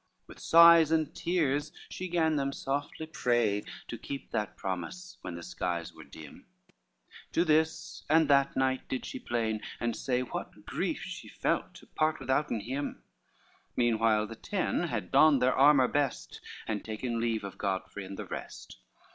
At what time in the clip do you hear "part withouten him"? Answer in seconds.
11.85-13.03